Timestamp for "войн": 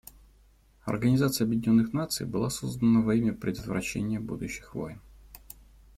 4.73-4.99